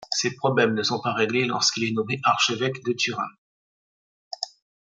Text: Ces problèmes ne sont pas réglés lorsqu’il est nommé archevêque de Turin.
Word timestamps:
Ces 0.09 0.33
problèmes 0.35 0.73
ne 0.73 0.81
sont 0.81 0.99
pas 0.99 1.13
réglés 1.13 1.45
lorsqu’il 1.45 1.83
est 1.83 1.91
nommé 1.93 2.19
archevêque 2.23 2.83
de 2.83 2.91
Turin. 2.93 3.29